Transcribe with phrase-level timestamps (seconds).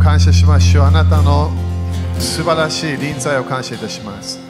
[0.00, 0.66] 感謝します。
[0.66, 1.50] 主よあなたの
[2.18, 4.40] 素晴らしい臨在を感謝いたします。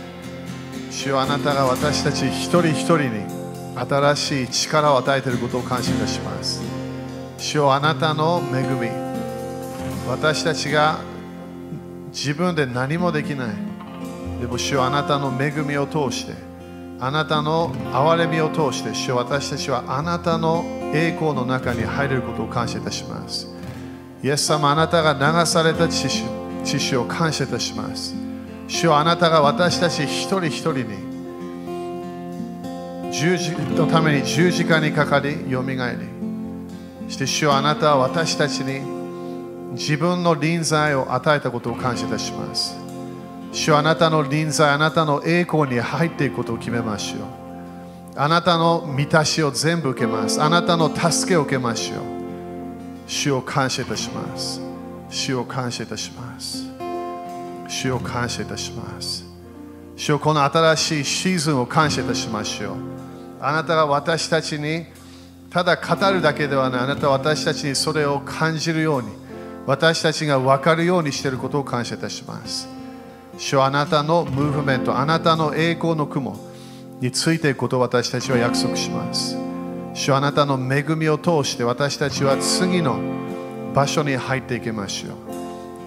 [0.91, 3.25] 主よあなたが私たち一人一人に
[3.77, 6.63] 新しい力を与えていることを感謝いたします。
[7.37, 8.89] 主よあなたの恵み、
[10.09, 11.01] 私たちが
[12.13, 13.49] 自分で何もできない。
[14.41, 16.35] でも主よあなたの恵みを通して、
[17.01, 20.65] あなたの憐れみを通して、主よ私たちはあなたの
[20.95, 23.49] 栄光の中に入れることを感謝いたします。
[24.23, 26.09] イエス様、あなたが流された血
[26.65, 28.15] 潮を感謝いたします。
[28.69, 31.11] 主よあなたが私たち一人一人に
[33.13, 36.07] 十字のために十字架にかかり、よみがえり、
[37.09, 38.81] そして主よあなたは私たちに
[39.73, 42.77] 自分の臨在を与えたことを感謝いたします。
[43.53, 47.23] 主よあなたの臨在、あなたの栄光に入っていくことを決めましょう。
[48.17, 50.43] あなたの満たしを全部受けます。
[50.43, 52.20] あなたの助けを受けましょう。
[53.11, 54.61] 主を感謝いたします。
[55.09, 56.71] 主を感謝いたします。
[57.67, 59.25] 主を感謝いたします。
[59.97, 62.77] 主をこの新しいシーズンを感謝いたしましょう。
[63.41, 64.87] あなたが私たちに
[65.51, 66.81] ただ語るだけではない。
[66.83, 69.09] あなたは私たちにそれを感じるように、
[69.67, 72.69] 私たちが分かるようにしていることを感謝いたします。
[73.37, 76.39] 主はあなたのムーブメント、あなたの栄光の雲
[77.01, 79.50] についていくことを私たちは約束します。
[79.93, 82.99] 主はあなたの恵みを通して私たちは次の
[83.75, 85.15] 場所に入っていきましょう。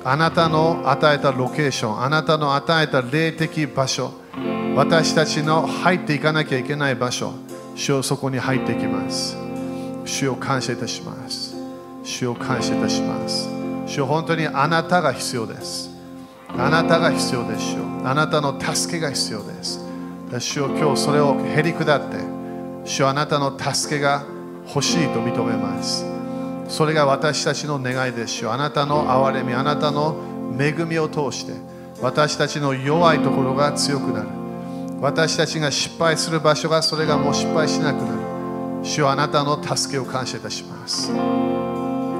[0.06, 4.12] あなたの与えたロケーション、あなたの与えた霊的場所、
[4.76, 7.34] 私たちの入っていかなきゃいけない場所、
[7.76, 9.38] 主をそこに入っていきます。
[10.06, 11.56] 主を感謝いたします。
[12.04, 13.48] 主を感謝いたします。
[13.86, 15.90] 主よ本当にあなたが必要です。
[16.50, 17.84] あなたが必要ですよ。
[18.04, 19.80] あなたの助けが必要です。
[20.40, 22.18] 主よ今日それをへり下って、
[22.86, 24.24] 主よあなたの助けが
[24.68, 26.06] 欲しいと認めます。
[26.68, 28.54] それが私たちの願いですよ。
[28.54, 30.16] あなたの憐れみ、あなたの
[30.60, 31.54] 恵みを通して、
[32.02, 34.28] 私たちの弱いところが強くなる。
[35.00, 38.18] 私たちが失敗する場所がそれがもう失敗しなくなる。
[38.84, 41.12] 主よあなたの助けを感謝いたします。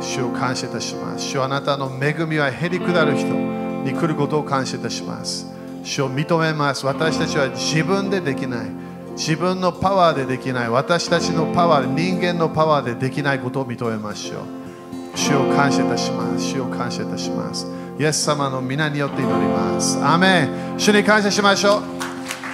[0.02, 1.26] 主を感謝いたします。
[1.26, 5.48] 主よあなたの恵みはへり下る人に来ることを感謝いたします。
[5.84, 6.86] 主を認めます。
[6.86, 8.93] 私たちは自分でできない。
[9.16, 10.70] 自分のパワーでできない。
[10.70, 15.18] 私たちのパワー、人間のパワーでできないことを認めましょう。
[15.18, 16.44] 主を感謝いたします。
[16.46, 17.68] 主を感謝いたします。
[18.00, 20.04] イエス様の皆によって祈ります。
[20.04, 22.04] アメン主に感謝しましょう。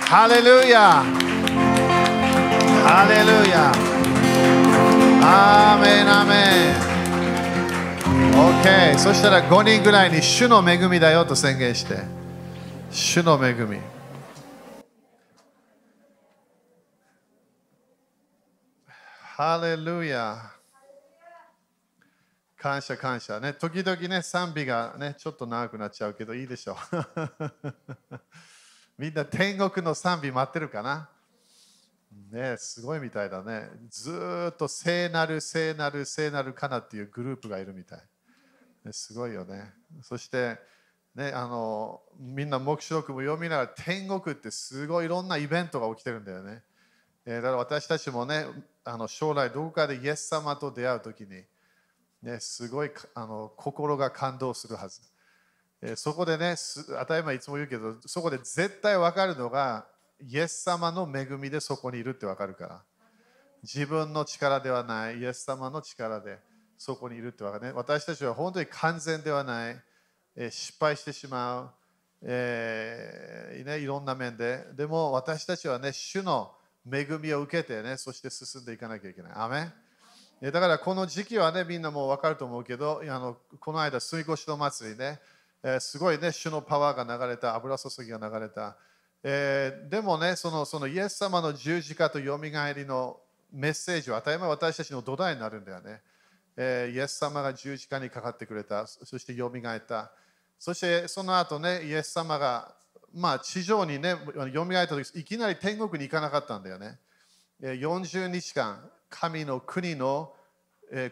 [0.10, 1.04] ハレルヤ
[2.84, 3.72] ハレルヤ
[5.22, 6.34] アーメンアメ
[6.74, 6.90] ン
[8.34, 11.98] OK そしたら5人ぐらいに主の恵みだよと宣言して
[12.90, 13.78] 主の恵み
[19.42, 20.52] ハレルヤ
[22.58, 26.76] 感謝感謝ね時々ね賛美がねちょっと長くなっちゃうけどいいでしょう
[29.02, 31.10] みんな天国の賛美待ってるかな？
[32.30, 33.70] ねすごいみたいだね。
[33.88, 34.12] ず
[34.52, 38.00] っと聖なる聖なる聖なるかなっていうグループがいるみたい。
[38.84, 39.74] ね、すごいよね。
[40.02, 40.60] そして、
[41.16, 46.62] ね、あのみんな黙示録も読みながら天国ってすごいいろんなイベントが起きてるんだよね。
[47.32, 48.46] えだから私たちもね
[48.84, 51.44] あの将来どこかでイエス様と出会う時に、
[52.24, 55.02] ね、すごいあの心が感動するはず。
[55.82, 56.56] えそこでね、
[56.88, 59.86] 当たり前いつも言うけど、そこで絶対分かるのが、
[60.20, 62.84] イエス様の恵みでそこにいるって分かるから。
[63.64, 66.40] 自分の力ではない、イエス様の力で
[66.78, 67.72] そこにいるって分かるね。
[67.72, 69.82] 私たちは本当に完全ではない、
[70.36, 71.72] え失敗してしまう、
[72.24, 74.66] えーね、いろんな面で。
[74.76, 76.54] でも私たちはね、主の
[76.92, 79.32] 恵みを受けてね、そして進んでいかなきゃいけない。
[79.36, 79.72] アメ
[80.42, 85.20] だからこの時期はね、みんなもう分かると思うけど、あのこの間、水越の祭りね、
[85.64, 88.78] えーすごいね、主のパワーが流れた、油注ぎが流れた。
[89.22, 93.20] えーでもねその、そのイエス様の十字架とよみがえりの
[93.52, 96.02] メッセージは当たり前私たちの土台になるんだよね。
[96.56, 100.12] えーイエス様が十字架にかかってくれた、そそしてよみがえった。
[100.58, 102.74] そしてその後ね、イエス様が、
[103.14, 104.16] まあ、地上にね、
[104.52, 107.00] よみがえった時いきなり天国に行かなかったんだよね。
[107.62, 110.34] 40日間、神の国の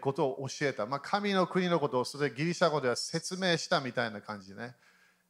[0.01, 0.85] ことを教えた。
[0.85, 4.75] まあ、神の国のことをそれギリシャ語では説明したみたいな感じね。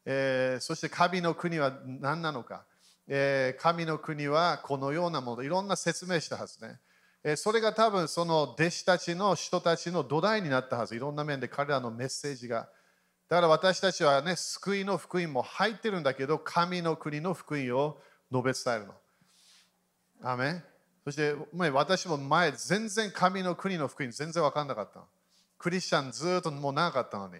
[0.06, 2.66] えーそして神の国は何なのか、
[3.08, 6.80] えー神の国はこのようなもの、いろんな説明したはずね。
[7.24, 10.96] えーそれが多分その弟子たちの人たちの土台になったはず。
[10.96, 12.70] いろんな面で彼らのメッセージが。
[13.30, 17.98] だから私たちはね、救いの福音も入ってるんだけど、神の国の福音を
[18.32, 18.94] 述べ伝えるの。
[20.24, 20.64] アーメ
[21.04, 21.36] そして、
[21.72, 25.06] 私も前、全然神の国の福音全然分かんなかったの。
[25.58, 27.36] クリスチャンずっともう長かったのに。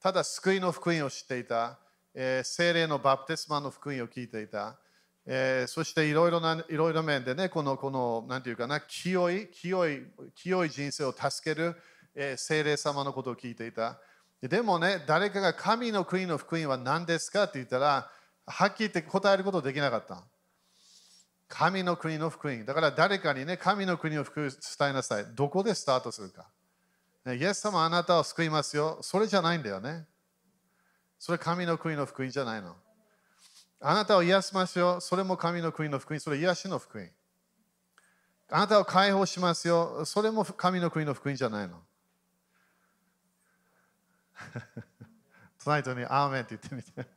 [0.00, 1.78] ただ救いの福音を知っていた、
[2.14, 4.78] えー、精霊のバプテスマの福音を聞いていた、
[5.26, 10.02] えー、そしていろいろな、いろいろ面でね、この、この、なんていうかな、清い、清い、
[10.34, 11.76] 清い人生を助ける、
[12.14, 14.00] えー、精霊様のことを聞いていた。
[14.42, 18.10] でもね、誰かが神の国の福音は何ですかって言ったら、
[18.46, 20.24] はっきり言って答えることできなかった。
[21.48, 22.64] 神の国の福音。
[22.64, 25.26] だから誰かにね、神の国の福音を伝えなさい。
[25.34, 26.46] どこでスタートするか。
[27.26, 28.98] イエス様あなたを救いますよ。
[29.02, 30.06] それじゃないんだよね。
[31.18, 32.76] それ神の国の福音じゃないの。
[33.80, 35.00] あなたを癒しますよ。
[35.00, 36.20] それも神の国の福音。
[36.20, 37.08] それ癒しの福音。
[38.48, 40.04] あなたを解放しますよ。
[40.04, 41.82] それも神の国の福音じゃないの。
[45.64, 47.08] 隣人にアーメンって言ってみて。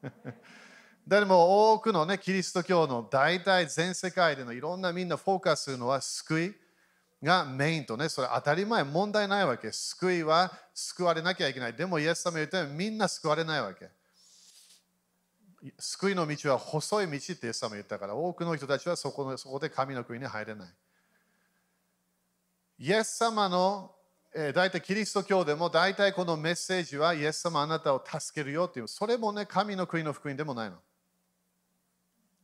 [1.07, 6.55] でも多くのね、キリスト教の大体全世界でのいろんなみんなフォーカスするのは救い
[7.21, 9.71] がメインとね、それ当たり前、問題ないわけ。
[9.71, 11.73] 救いは救われなきゃいけない。
[11.73, 13.89] でもイエス様言ったようにみんな救われないわけ。
[15.79, 20.69] 救いの道は細い道ってイエス様言ったから、多くの人たちはそこのそこで神の国に入れない。
[22.79, 23.95] イエス様の、
[24.35, 30.77] え、大体キリスト教でも大体このメッセージはイエス様あなたを助けるよっていう、それもね、神の国の福音でもないの。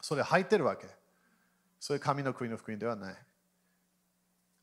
[0.01, 0.87] それ入ってるわけ。
[1.79, 3.15] それ神の国の福音ではない。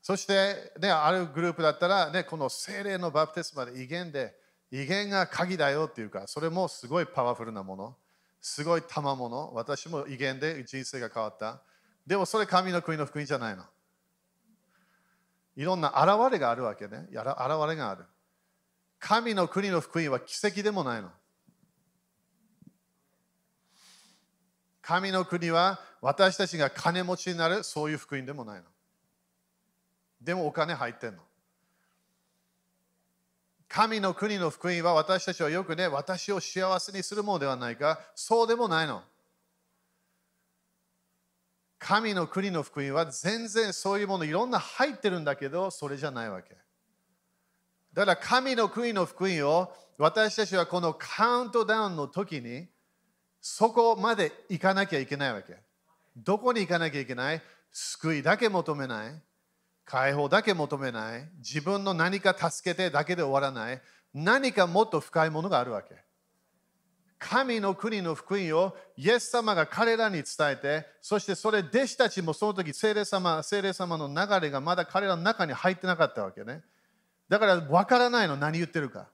[0.01, 4.33] そして、ね、あるグループだったら、ね、この精霊のバプテスマで威厳で、
[4.71, 7.95] 威厳が鍵だよっていうか、それもすごいパワフルなもの。
[8.39, 9.53] すごい賜物。
[9.53, 11.61] 私も威厳で人生が変わった。
[12.05, 13.63] でもそれ神の国の福音じゃないの。
[15.57, 17.07] いろんな現れがあるわけね。
[17.09, 17.17] 現
[17.67, 18.05] れがある。
[18.99, 21.09] 神の国の福音は奇跡でもないの。
[24.83, 28.65] 神の国は私たちが金持ちになるそういう福音でもないの。
[30.21, 31.23] でもお金入ってんの。
[33.67, 39.01] 神の国の福音は私たちはよくね、私を幸せにするものではないか、そうでもないの。
[41.79, 46.55] 神の国の福音は全然そういうものいろんな入ってるんだけど、それじゃないわけ。
[47.93, 52.67] だから神の国の福音を私たちはこのカウントダウンの時に
[53.41, 55.57] そこまで行かなきゃいけないわけ。
[56.15, 57.41] どこに行かなきゃいけない？
[57.71, 59.21] 救いだけ求めない。
[59.85, 61.29] 解放だけ求めない。
[61.37, 63.81] 自分の何か助けてだけで終わらない。
[64.13, 65.95] 何かもっと深いものがあるわけ。
[67.19, 76.61] 神の国の福音をイエス様が彼らに伝えて、そしてそれ弟子たちもその時聖霊様、聖霊様の流れがまだ彼らの中に入ってなかったわけね。
[77.27, 79.07] だから分からないの、何言ってるか。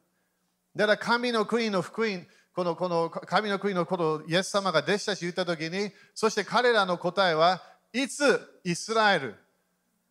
[0.75, 7.61] だから神の国の福音、このこの神の国のことをイエス様が弟子たち言ったときに、そして彼らの答えは
[7.93, 9.35] いつイスラエル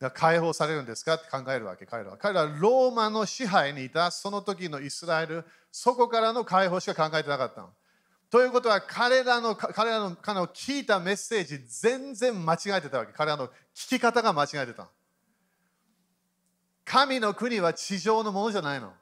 [0.00, 2.16] が解放されるんですかって考えるわけ、彼らは。
[2.16, 7.70] 彼らはローマの支配にいたその時のイスラエル、そこからの解放しか考えてなかったの。
[8.32, 13.12] ということは彼らの彼らの彼の聞いたメッセージ全然間違えてたわけ。
[13.12, 14.88] 彼らの聞き方が間違えてた。
[16.82, 18.94] 神の国は地上のものじゃないの。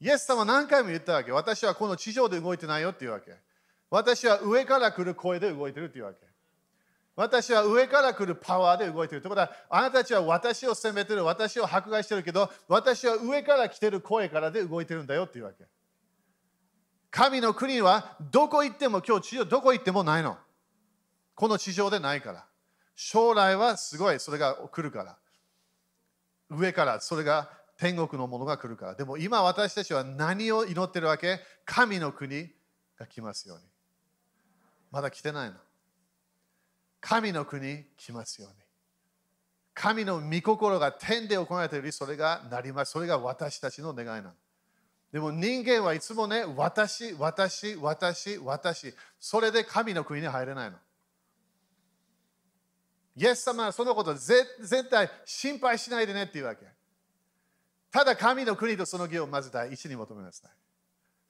[0.00, 1.32] イエス様何回も言ったわけ。
[1.32, 3.34] 私はこの地上で動いてないよっていうわけ。
[3.90, 6.20] 私は上から来る声で動いてるっていうわけ。
[7.16, 9.20] 私は上から来るパワーで動いてる。
[9.20, 15.64] ということは、あなたたちは私を責めてる、私を迫害してるけど、私は上から来てる声からで動いてるんだよっていうわけ。
[17.16, 20.36] 神の国はどこ行っても、今日地上どこ行ってもないの。
[21.34, 22.44] この地上でないから。
[22.94, 25.16] 将来はすごい、それが来るから。
[26.50, 28.94] 上から、それが天国のものが来るから。
[28.94, 31.40] でも今私たちは何を祈ってるわけ？
[31.64, 32.50] 神の国
[32.98, 33.64] が来ますように。
[34.90, 35.56] まだ来てないの。
[37.00, 38.56] 神の国来ますように。
[39.72, 42.92] 神の御心が天で行われているよりそれがなります。
[42.92, 44.32] それが私たちの願いなの。
[45.16, 48.94] でも人間はいつもね、私、私、私、私。
[49.18, 50.76] それで神の国に入れないの。
[53.16, 56.66] イエス様はそのこと絶対心配しないでねっていうわけ。
[57.90, 60.50] ただ神の国とその義をまず第一に求めなさい。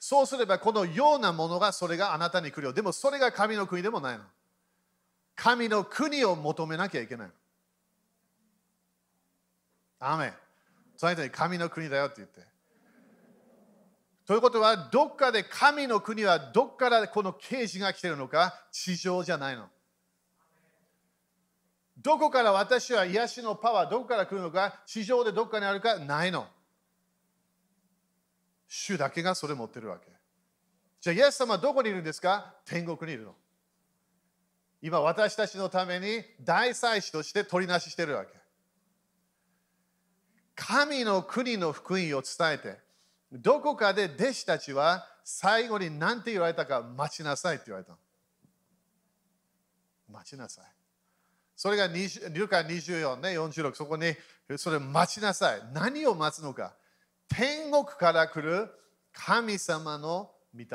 [0.00, 2.73] そうすればこのようなものがそれがあなたに来るよ。
[2.73, 4.25] でもそれが神の国でもないの。
[5.37, 7.35] 神の国を求めなきゃいけないの。
[10.00, 10.35] アメン。
[10.97, 12.55] その人に神の国だよって言って。
[14.26, 19.68] ということは、どっかで神の国はどっからこの啓示が来てるのか、地上じゃないの。
[21.99, 26.49] どこから私は癒しのパワー、どこから来るのか、地上でどっかにあるか、ないの。
[28.66, 30.11] 主だけがそれ持ってるわけ。
[31.00, 32.56] じゃあ、イエス様はどこにいるんですか？
[32.64, 33.35] 天国にいるの。
[34.83, 38.33] 今、私たちのために大祭司として取りなししてるわけ。
[40.56, 42.86] 神の国の福音を伝えて、
[43.33, 47.97] どこかで弟子たちは最後に何て言われたか待ちなさいって言われた。
[50.09, 50.64] 待ちなさい。
[51.56, 54.14] それがルカ24ね、46、そこに
[54.56, 55.62] それ待ちなさい。
[55.73, 56.75] 何を待つのか。
[57.28, 58.71] 天国から来る
[59.12, 60.66] 神様の御霊。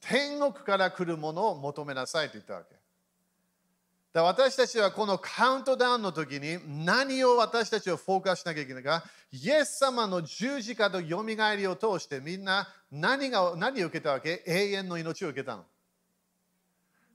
[0.00, 2.73] 天国から来るものを求めなさいと言ったわけ。
[4.14, 9.02] だ私たちはこのカウントダウンの時に何を私たちをフォーカスしなきゃいけないか、
[9.32, 14.44] イエス様の十字架とよみがえりを通してみんな何が何を受けたわけ？
[14.46, 15.64] 永遠の命を受けたの。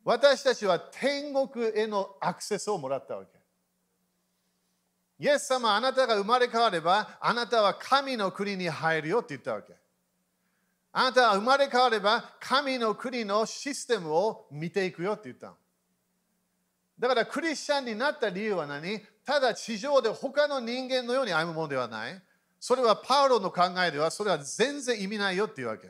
[0.04, 3.40] 私たちは天国へのアクセスをもらったわけ。
[5.20, 9.74] イエス様、あなたが生まれ変われば、あなたは神の国に入るよって言ったわけ。
[10.92, 15.54] あなたは生まれ変われば、神の国のシステムを見ていくよって言ったの
[17.00, 19.02] だからクリスチャンになった理由は何？
[19.26, 22.22] ただ地上で他の人間のように歩むものではない。
[22.60, 25.90] それはパウロの考えではそれは全然意味ないよっていうわけ。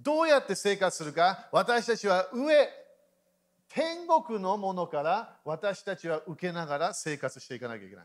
[0.00, 1.48] どうやって生活するか？
[1.50, 2.68] 私たちは上、
[3.68, 8.04] 天国のものから私たちは受けながら生活していかなきゃいけない。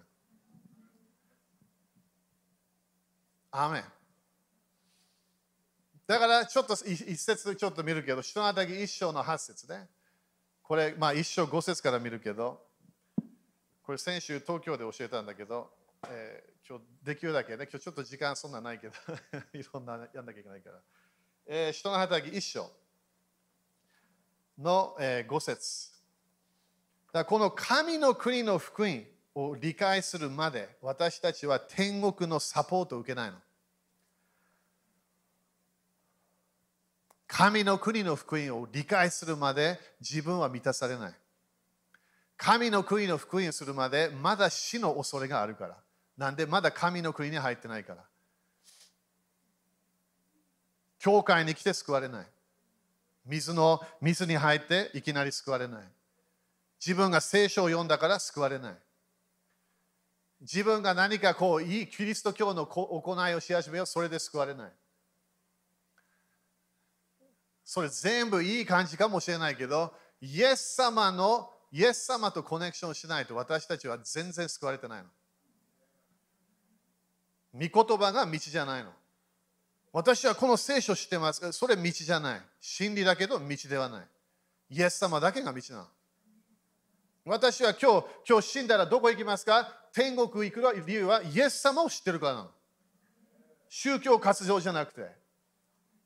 [3.51, 3.83] アメ
[6.07, 9.87] だからちょっと一節ちょっと見るけど、人のあたり一章の八節ね。
[10.71, 12.61] これ、まあ一章五節から見るけど、
[13.83, 15.69] これ先週東京で教えたんだけど、
[16.07, 18.93] えー、今日できるだけね、今日ちょっと時間そんなないけど、
[19.51, 20.79] いろんなやんなきゃいけないから。
[21.45, 22.71] えー、人の働き一章
[24.57, 25.89] の、えー、5節
[27.11, 29.03] だこの神の国の福音
[29.35, 33.37] を理解するまで私たちは天国のサポートを受けないの。
[37.33, 41.13] 神の国の福音を理解するまで自分は満たされない。
[42.35, 45.77] 神の国の福音をするまでまだ死の恐れがあるから。
[46.17, 48.03] なんでまだ神の国に入ってないから。
[50.99, 52.25] 教会に来て救われない。
[53.25, 55.83] 水の水に入っていきなり救われない。
[56.85, 58.75] 自分が聖書を読んだから救われない。
[60.41, 64.71] 自分が何かこういいキリスト教の行いをし始めよう、それで救われない。
[67.73, 75.07] それ全部いい感じかもしれないけど、イエス様の、イエス様とコネクションしないと私たちは全然救われてないの。
[77.53, 78.91] 御言葉が道じゃないの。
[79.93, 81.49] 私はこの聖書を知ってます。
[81.53, 82.41] それ道じゃない。
[82.59, 84.07] 真理だけど道ではない。
[84.71, 85.87] イエス様だけが道なの。
[87.23, 89.73] 私は今日、今日死んだらどこ行きますか？
[89.93, 92.51] 天国行く理由はイエス様を知ってるからなの。
[93.69, 95.20] 宗教活動じゃなくて、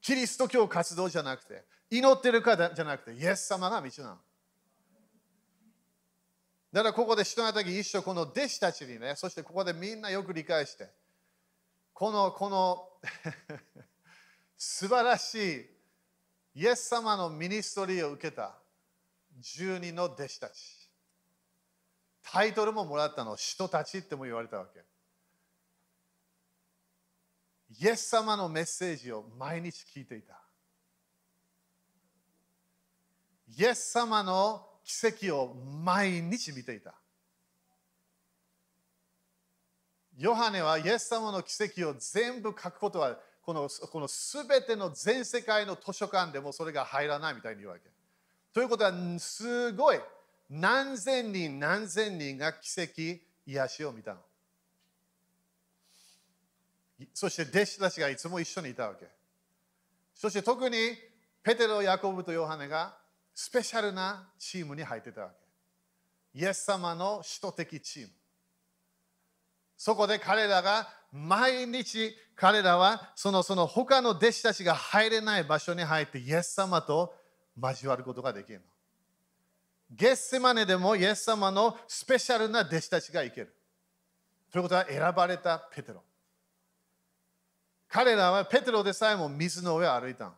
[0.06, 4.18] キリスト教活動じゃなくて、祈ってるかじゃなくて、イエス様が道なの。
[6.72, 10.92] だからここで人のたき一緒この弟子たちにね、そしてここでみんなよく理解して、
[11.92, 12.88] この、この
[14.60, 15.70] 素晴らしい
[16.54, 18.56] イエス様のミニストリーを受けた
[19.42, 20.88] 10人の弟子たち。
[22.22, 24.86] タイトルももらったの、人たちっても言われたわけ。
[27.80, 30.40] イエス様のメッセージを毎日聞いていた。
[33.58, 36.94] イエス様の奇跡を毎日見ていた。
[40.18, 47.90] ヨハネはイエス様の奇跡を全部書くことは、このこの全ての全世界の図書館でもそれが入らないみたいに言うわけ。
[48.54, 50.00] ということは、すごい
[50.50, 54.22] 何千人何千人が奇跡、癒しを見たの。
[57.14, 59.08] そして弟子たちがいつも一緒にいたわけ。
[60.14, 60.96] そして特に
[61.44, 62.98] ペテロ、ヤコブとヨハネが
[63.34, 66.40] スペシャルなチームに入ってたわけ。
[66.40, 68.10] イエス様の首都的チーム。
[69.78, 77.14] そこで彼らが毎日彼らはそのその他の弟子たちが入れない場所に入ってイエス様と
[77.62, 78.66] 交わることができるの。
[79.92, 83.56] ゲッセマネでもイエス様のスペシャルな弟子たちが行ける。
[84.52, 86.02] ということは選ばれたペテロ。
[87.88, 90.34] 彼らはペテロでさえも水の上を歩いた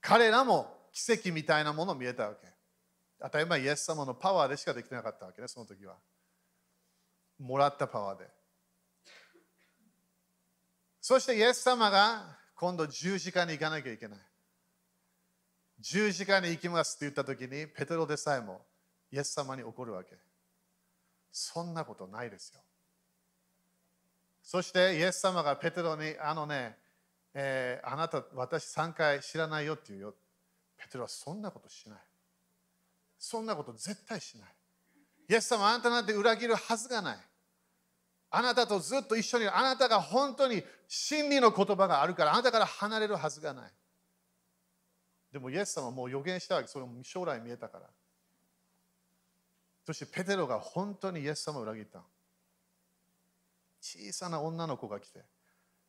[0.00, 2.46] 彼らも奇跡みたいなものを見えたわけ。
[3.20, 5.96] 当たり前イエス様のパワーでしかできてなかったわけね、その時は。
[7.38, 8.28] もらったパワーで。
[11.00, 14.18] そしてイエス様が今度十字架に行かなきゃいけない。
[15.80, 18.60] 十字架に行きますって言った時にペテロでさえも
[19.10, 20.10] イエス様に怒るわけ。
[21.32, 22.60] そんなことないですよ。
[24.44, 26.76] そしてイエス様がペテロにあのね、
[27.32, 30.14] えー、あなた私3回知らないよって言うよ。
[30.76, 31.98] ペテロはそんなことしない。
[33.18, 34.48] そんなこと絶対しない。
[35.30, 37.16] イエス様あなたなんて裏切るはずがない。
[38.30, 43.72] あなたとずっと一緒にあなたが本当に真理の言葉があるからあなたから離れるはずがない。
[45.32, 47.86] でもイエス様はもう予言したわけ、それも将来見えたから。
[49.86, 52.02] そしてペテロが本当にイエス様を裏切った。
[53.84, 55.22] 小さな女の子が来て、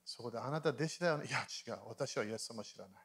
[0.04, 1.28] そこであなた弟子だよね？
[1.28, 3.04] いや違う、私はイエス様知らない。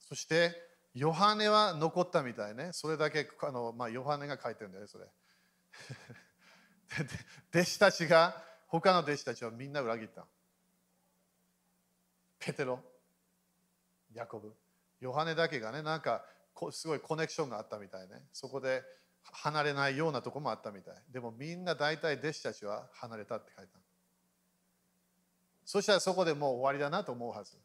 [0.00, 0.52] そして
[0.94, 2.70] ヨハネは残ったみたいね。
[2.72, 5.06] それだけあの、まあ、ヨハネが書いてるんだよね、それ。
[7.54, 10.26] 弟子たちが、他の弟子たちはみんな裏切った。
[12.40, 12.82] ペテロ、
[14.12, 14.54] ヤコブ、
[14.98, 16.26] ヨハネだけがね、なんか
[16.72, 18.26] すごいコネクションがあったみたいね。
[18.32, 18.82] そこで
[19.24, 20.94] 離れないようなとこもあったみたい。
[21.10, 23.78] でもみんな大体弟子たちは離れたって書いた。
[25.64, 27.56] そしたらそこでもう終わりだなと思うはず。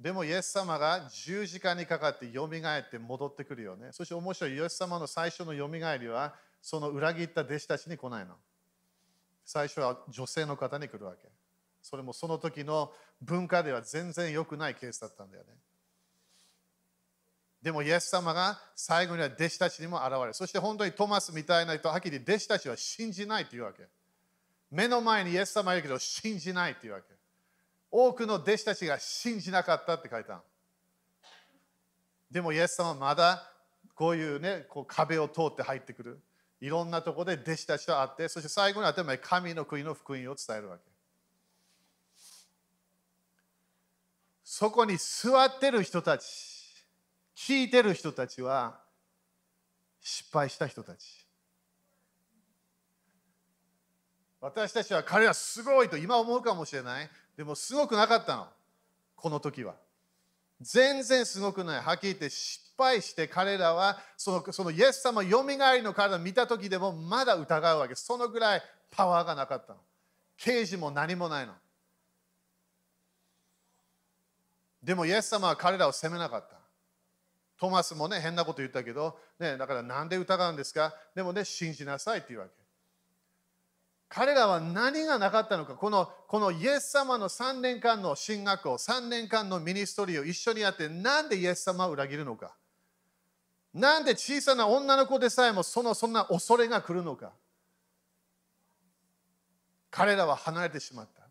[0.00, 3.88] でもイエス様が十字架にかかってよみがえって戻ってくるよね。
[3.92, 8.34] そして面白いイエス様の最初のよみがえりはその裏切った弟子たちに来ないの。
[9.44, 11.28] 最初は女性の方に来るわけ。
[11.82, 15.50] それもその時の文化では全然良くないケースだったんだよね。
[17.62, 23.86] でも、イエス様が最後には弟子たちにも現れ、そして本当にトマスみたいな人はっきり弟子たちは信じないというわけ。
[24.70, 27.06] 目の前にイエス様いるけど信じないというわけ。
[27.90, 30.42] 多くの弟子たちが信じなかったって書いた。
[32.30, 33.52] でも、イエス様はまだ
[33.94, 36.20] こういうね、こう壁を通って入ってくる。
[36.60, 40.82] いろんなところで弟子たちと会って、そして最後に頭に神の国の福音を伝えるわけ。
[44.42, 46.51] そこに座ってる人たち、
[47.36, 48.80] 聞いてる人たちは
[50.00, 51.26] 失敗した人たち。
[54.40, 57.08] 私たちは彼はすごいと今思うかもしれない。
[57.36, 58.48] でもすごくなかったの。
[59.16, 59.74] この時は。
[60.60, 61.80] 全然すごくない。
[61.80, 67.94] はっきり言って失敗して彼らはそのそのイエス様よみがえりの体を見た時でもまだ疑うわけ。
[67.94, 69.80] そのぐらいパワーがなかったの。
[70.36, 71.54] 刑事も何もないの。
[74.82, 76.56] でも、イエス様は彼らを責めなかった。
[77.62, 80.92] トマスもね、変なこと言ったけど、ね、だからなんで疑うんですか？
[81.14, 82.50] でもね、信じなさいっていうわけ。
[84.08, 92.52] 彼らは何がなかったのか、このこのイエス様の3年間の進学校、3年間のミニストリーを一緒にやって、なんでイエス様を裏切るのか？
[93.72, 97.30] なんで小さな女の子でさえもそのそんな恐れが来るのか？
[99.88, 101.22] 彼らは離れてしまった。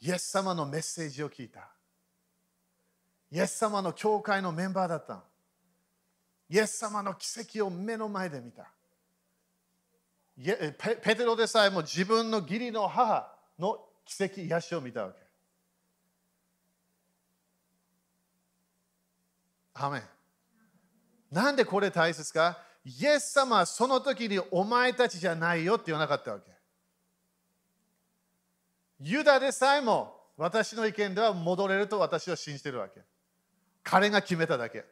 [0.00, 1.70] イエス様のメッセージを聞いた。
[3.30, 5.22] イエス様の教会のメンバーだった。
[6.48, 8.70] イエス様の奇跡を目の前で見た。
[11.02, 15.18] ペテロでさえも自分の義理の母の奇跡、癒しを見たわけ。
[19.74, 20.02] アメ
[21.30, 22.58] なんでこれ大切か？
[22.84, 26.50] イエス様はその時にお前たちじゃないよって言わなかったわけ。
[29.00, 33.00] ユダでさえも私の意見では戻れると私は信じてるわけ。
[33.90, 34.84] 彼が決めただけ。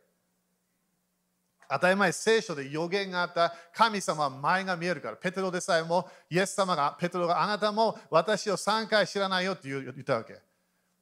[1.69, 10.35] 当たり前、聖書で予言があった神様は前が見えるから、ペテロでさえもイエス様が、ペテロがあなたも私を3回知らないよって言ったわけ。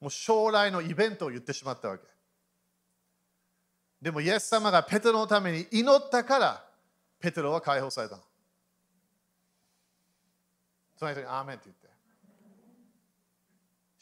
[0.01, 2.05] もう将来のイベントを言ってしまったわけ。
[4.03, 6.65] でもイエス様がペテロのために祈ったから、
[7.21, 8.23] ペテロは解放されたの。
[10.99, 11.84] その人にアーメンって言って。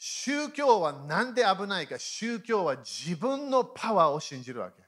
[0.05, 4.83] 宗教は何で危ないか宗教は自分のパワーを信じるわけ。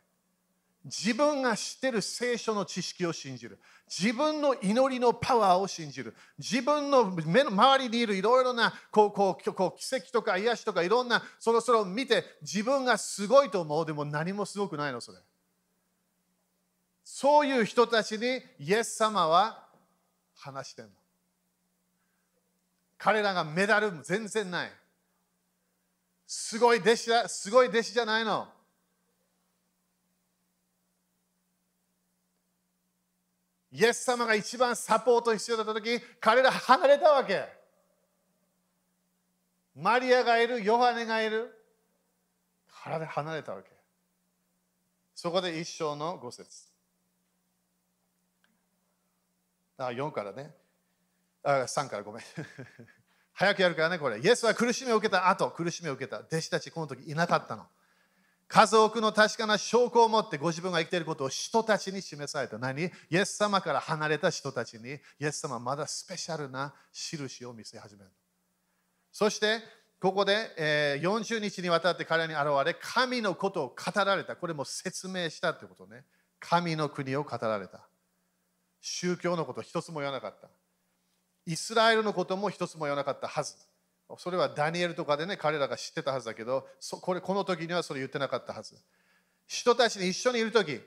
[0.83, 3.57] 自分が知ってる聖書の知識を信じる。
[3.87, 6.13] 自分の祈りのパワーを信じる。
[6.37, 15.19] 自分の目の周りにいるいろいろなこうこうこう奇跡とか癒しとかいろんなそろそろ見て自分がすごいと思うでも何もすごくないのそれ。
[17.05, 19.65] そういう人たちにイエス様は
[20.35, 20.91] 話してんの。
[22.97, 24.71] 彼らがメダル全然ない。
[26.37, 28.45] すごい弟子だ、すごい弟子じゃないの。
[33.71, 37.47] イエス様が一番サポート必要だった時、彼ら離れたわけ。
[39.75, 41.57] マリアがいる、ヨハネがいる。
[42.83, 43.69] 体離れたわけ。
[45.15, 46.67] そこで一生の五節。
[49.77, 50.53] あ、4からね。
[51.43, 52.23] あ、3からごめん。
[53.35, 54.17] 早くやるからね、これ。
[54.17, 56.19] イエスは苦しみを受けた後、苦しみを受けた。
[56.19, 57.65] 弟子たち、この時いなかったの。
[58.47, 62.57] 数多くの確かな証拠を持ってご自分が生きていることを人たちに示された。
[62.57, 62.83] 何？
[62.83, 68.09] イエス様から離れた人たちに、イエス様はまだスペシャルな印を見せ始める。
[69.11, 69.59] そして、
[69.99, 74.35] ここで、え、40日にわたって彼に現れ、神のことを語られた。
[74.35, 76.05] これも説明したってことね。
[76.39, 77.87] 神の国を語られた。
[78.79, 80.47] 宗教のこと一つも言わなかった。
[81.45, 83.55] イスラエルのことも一つも言わなかったはず。
[84.17, 86.67] それはダニエルとかでね、彼らが知ってたはずだけど、
[87.01, 88.75] これこの時にはそれ言ってなかったはず。
[89.47, 90.81] 人たちに一緒にいる時、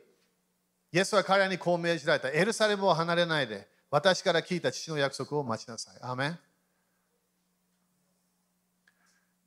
[0.92, 2.30] イエスは彼らにこう命じられた。
[2.30, 5.98] エルサレムを離れないで、私から聞いた父の約束を待ちなさい。
[6.00, 6.38] アーメン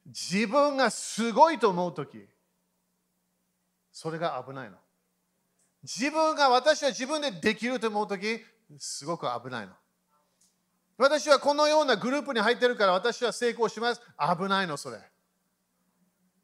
[0.07, 2.27] 自分がすごいと思う時、
[3.91, 4.77] それが危ないの。
[5.83, 8.41] 自分が私は自分でできると思うとき、
[8.77, 9.73] すごく危ないの。
[11.01, 14.01] 私はこのようなグループに入ってるから私は成功します。
[14.19, 14.99] 危ないの、それ。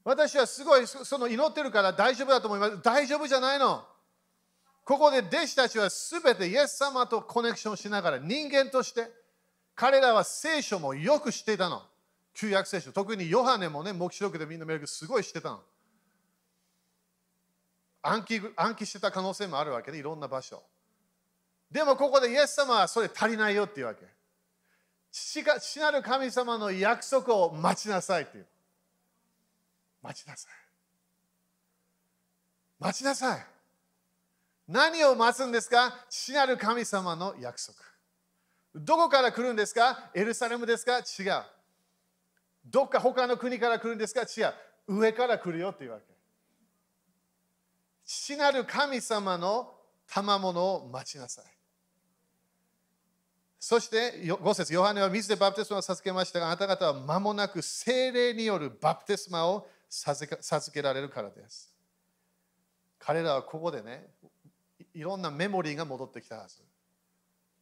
[0.04, 2.82] 私はすごいその祈ってるから大丈夫だと思います。
[2.82, 3.86] 大丈夫じゃないの。
[4.84, 9.12] ここで弟子たちはすべてイエス様とコネクションしながら人間として
[9.76, 11.84] 彼らは聖書もよく知っていたの。
[12.34, 12.92] 旧約聖書。
[12.92, 15.60] 特にヨハネもね、黙示録でみんな見るけどすごい知ってたの。
[18.02, 20.64] 暗記暗記してた可能性もあるわけで、いろんな場所。
[21.70, 24.17] でもここでイエス様はそれ足りないよっていうわけ。
[25.20, 28.46] 父が父なる神様の約束を待ちなさいっていう。
[30.04, 30.52] 待ちなさい。
[32.80, 33.46] 待ちなさい。
[34.68, 36.06] 何を待つんですか？
[36.08, 37.74] 父なる神様の約束。
[38.76, 40.12] どこから来るんですか？
[40.14, 41.00] エルサレムですか？
[41.00, 41.44] 違う。
[42.66, 44.22] どっか他の国から来るんですか？
[44.22, 44.54] 違う。
[45.00, 46.04] 上から来るよっていうわけ。
[48.06, 49.74] 父なる神様の
[50.08, 51.46] 賜物を待ちなさい。
[53.60, 61.74] そして5節ヨハネは水でバプテスマを授けましたが、あなた方は間もなく精霊によるバプテスマを授けられるからです。
[63.00, 64.08] 彼らはここでね、
[64.94, 66.62] いろんなメモリーが戻ってきたはず。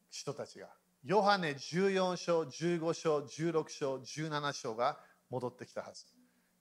[0.10, 0.67] 人たちが。
[1.03, 6.05] ヨハネ14章、15章、16章、17章が戻ってきたはず。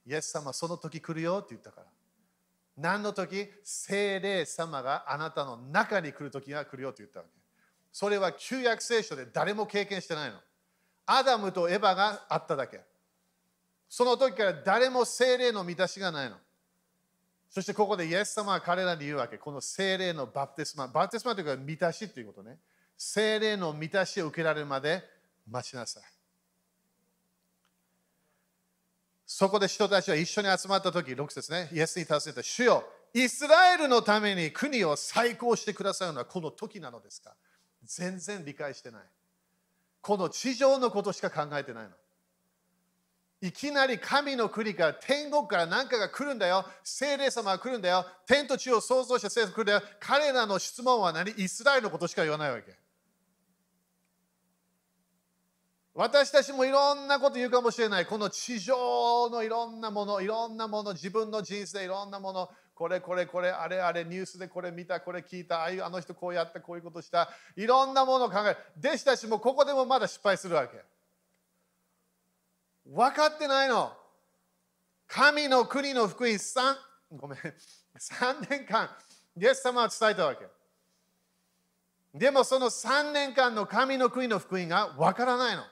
[0.06, 1.86] イエス様、その時来るよって言ったから。
[2.76, 3.48] 何の時？
[3.62, 7.43] 精霊様があなたの中に来る時が来るよと言ったわけ。
[7.94, 10.38] それは旧約聖書で誰も経験してないの。
[11.06, 12.80] アダムとエヴァがあっただけ。
[13.88, 16.34] その時から誰も精霊の満たしがないの。
[17.48, 19.38] そしてここでイエス様は彼らに言うわけ。
[19.38, 20.88] この精霊のバプテスマ。
[20.88, 22.58] バプテスマというか満たしということね。
[22.98, 25.04] 精霊の満たしを受けられるまで
[25.48, 26.02] 待ちなさい。
[29.24, 37.34] そこで人たちは一緒に集まった時、6節ね、イエスに尋ねた、主よ、イスラエルのために国を再興してくださるのはこの時なのですか？
[37.86, 39.02] 全然理解してない。
[40.00, 41.90] この地上のことしか考えてないの。
[43.40, 46.64] いきなり神の国から天国から何かが来るんだよ。
[46.82, 48.06] 聖霊様が来るんだよ。
[48.26, 49.82] 天と地を創造した聖霊が来るんだよ。
[50.00, 51.30] 彼らの質問は何？
[51.32, 52.74] イスラエルのことしか言わないわけ。
[55.94, 58.06] 私たちもいろんなこと言うかもしれない。
[58.06, 68.56] この地上のいろんなもの、いろんなもの、自分の人生いろんなもの、これこれこれ、あれあれ、ニュースでこれ見た、これ聞いた、ああいうあの人こうやった、こういうことした、いろんなものを考える。
[68.78, 70.82] 弟子たちもここでもまだ失敗するわけ。
[72.86, 73.92] 分かってないの。
[75.06, 76.76] 神の国の福音3、
[77.12, 78.90] ごめん、3年間、
[79.36, 80.46] イエス様は伝えたわけ。
[82.12, 85.62] でもその3年間の神の国の福音が分からないの。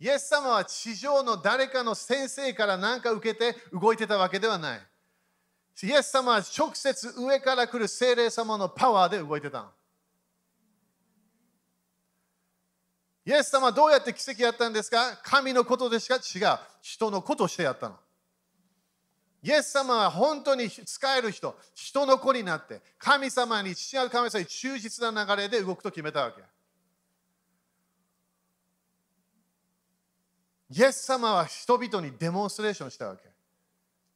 [0.00, 4.89] イエス様は地上の誰かの先生から何か受けて動いてたわけではない。
[5.86, 9.68] イエス様は直接上から来る精霊様のパワーで動いてたの。
[13.24, 15.18] イエス様はどうやって奇跡やったんですか？
[15.22, 16.58] 神のことでしか違う。
[16.82, 17.96] 人のことをしてやったの。
[19.42, 26.42] イエス様は本当に使える人、人の子になって、神様に、父なる神様に忠実な流れで動くと決めたわけ。
[30.72, 33.22] イエス様は人々にデモンストレーションしたわけ。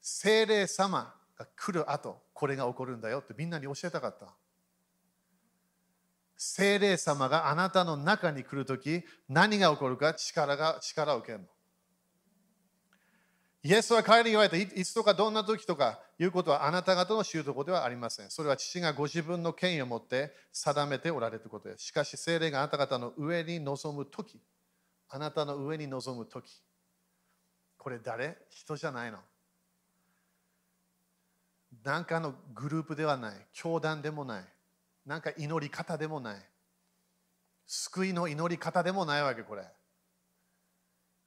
[0.00, 1.14] 精霊様
[1.44, 4.34] が来る後、これが起こるんだよってみんなに教えたかった。
[6.36, 11.44] 精霊様があなたの中に来るとき、何が起こるか力が力を受けるの。
[13.62, 18.30] イエスは彼に言われたいつとかどんな時とかいうことはあなた方の知るところではありません。
[18.30, 21.84] それは父がご自分の権威を持って定めておられることです。
[21.84, 24.38] しかし精霊があなた方の上に臨む時、
[25.08, 26.62] あなたの上に臨む時
[27.78, 28.36] これ誰？
[28.50, 29.18] 人じゃないの
[31.84, 34.44] 何かのグループではない教団でもない
[35.06, 36.38] 何か祈り方でもない
[37.66, 39.64] 救いの祈り方でもないわけこれ。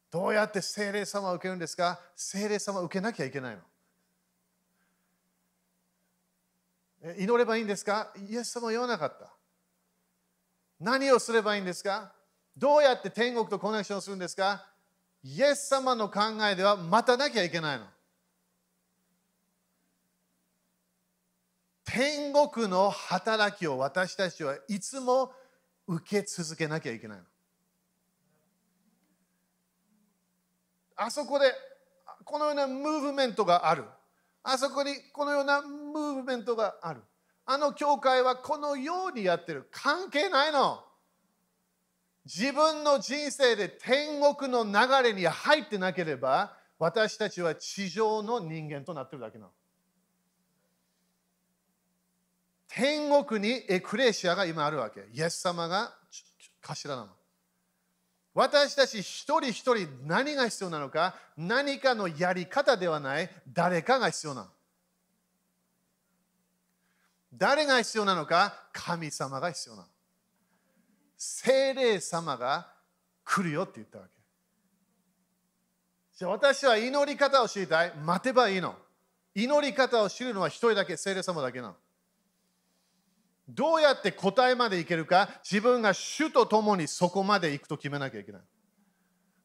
[0.09, 1.99] どうやって精霊様を受けるんですか？
[2.15, 3.57] 精霊様を受けなきゃいけない
[7.03, 7.13] の。
[7.17, 8.13] 祈ればいいんですか？
[8.29, 9.33] イエス様は言わなかった。
[10.79, 12.13] 何をすればいいんですか？
[12.55, 14.65] どうやって天国とコネクションするんですか？
[15.23, 17.85] イエス様の考えでは待たなきゃいけないの。
[21.87, 25.31] 天国の働きを私たちはいつも
[25.87, 27.23] 受け続けなきゃいけないの。
[30.97, 31.45] あそこで
[32.25, 33.85] このようなムーブメントがある。
[34.43, 37.01] あそこにこのようなムーブメントがある。
[37.45, 39.69] あの教会はこのようにやってる。
[39.71, 40.83] 関係ないの。
[42.25, 49.51] 自分の人生で天国の流れに入ってなければ、私たちは地上の人間となってるだけなの。
[52.77, 55.07] 天国にエクレシアが今あるわけ。
[55.11, 55.95] イエス様が
[56.61, 57.07] 頭なの。
[58.35, 64.47] 私たち一人一人何が必要なのか、何かのやり方ではない誰かが必要なの。
[67.33, 69.87] 誰が必要なのか、神様が必要なの。
[71.17, 72.71] 精霊様が
[73.25, 74.11] 来るよって言ったわけ。
[76.15, 77.93] じゃあ私は祈り方を知りたい。
[77.95, 78.75] 待てばいいの。
[79.33, 81.75] 祈り方を知るのは一人だけ、精霊様だけなの。
[83.47, 88.41] どうやって答えまでいけるか、自分が主と共にそこまで行くと決めなきゃいけない。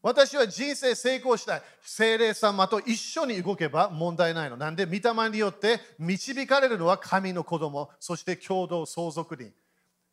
[0.03, 1.63] 私は人生成功したい。
[1.81, 4.57] 精霊様と一緒に動けば問題ないの。
[4.57, 9.53] なんで、御霊によって導かれるのは神の子供、そして共同相続人。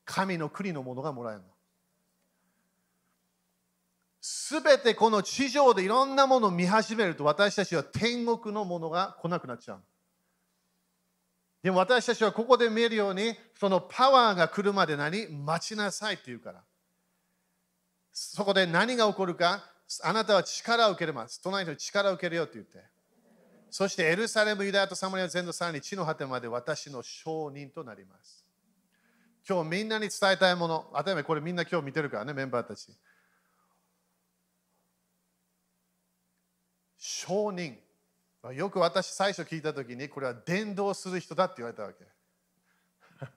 [0.06, 1.48] 神の国のものがもらえるの。
[4.22, 9.84] すべてこの地上でいろんなものを見始めると私たちは天国のものが来なくなっちゃう。
[11.62, 15.28] でも私たちはここで見えるように、そのパワーが来るまで何？
[15.28, 16.64] 待ちなさいって言うから。
[18.14, 19.64] そこで何が起こるか、
[20.04, 21.42] あなたは力を受けれます。
[21.44, 22.80] 隣の力を受けるよって言って。
[23.72, 28.46] そしてエルサレム、ユダヤとサマリア全土さらに地の果てまで私の証人となります。
[29.48, 32.88] 今日みんなに伝えたいもの、当たり前これみんな今日見てるからね、メンバーたち。
[36.98, 37.78] 証人。
[38.54, 42.06] よく私最初聞いたときにこれは伝道する人だって言われたわけ。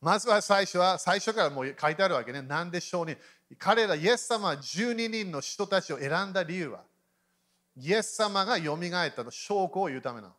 [0.00, 2.42] まずは最初は最初からもう書いてあるわけね。
[2.42, 3.16] なんで証人？
[3.58, 6.84] 彼らイエス様は12人の人たちを選んだ理由は
[7.76, 10.34] イエス様がよみがえったの証拠を言うためなの。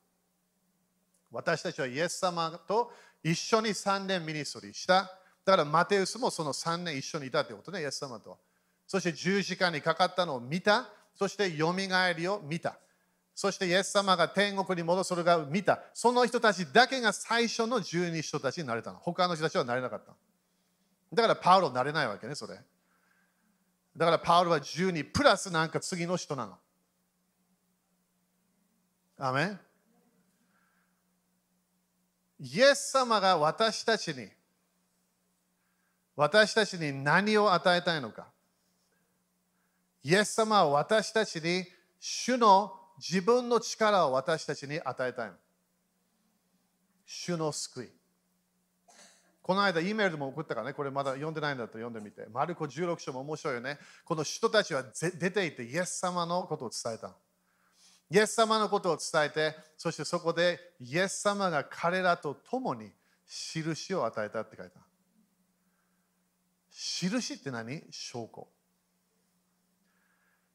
[1.31, 5.19] 私たちはイエス様と一緒に3年ミニストリーした。
[5.43, 8.37] だからマテウスもその3年一緒にいたってことね、イエス様と。
[8.87, 10.89] そして十字架にかかったのを見た。
[11.13, 12.77] そしてよみがえりを見た。
[13.35, 15.81] そしてイエス様が天国に戻すのが見た。
[15.93, 18.99] その人たちだけが最初の十二人たちになれたの。
[18.99, 20.13] 他の人たちはなれなかった。
[21.13, 22.57] だからパウロなれないわけね、それ。
[23.97, 26.57] だからパウロは十二プラスなんか次の人なの。
[29.17, 29.59] アメン
[32.39, 34.29] イエス様が私たちに
[36.15, 38.27] 私たちに何を与えたいのか
[40.03, 41.65] イエス様は私たちに
[41.99, 45.33] 主の自分の力を私たちに与えたいの。
[47.05, 47.89] 主の救い。
[49.41, 52.25] この間、E メールでも送ったからね、これまだ読んでないんだったら読んでみて。
[52.31, 53.77] マルコ16章も面白いよね。
[54.03, 54.83] この人たちは
[55.19, 57.13] 出ていて、イエス様のことを伝えた。
[58.09, 62.91] イエス様のことを伝えて、そしてそこでイエス様が彼らと共に
[63.27, 64.79] 印を与えたって書いた。
[66.71, 67.83] 印って何？
[67.91, 68.47] 証拠。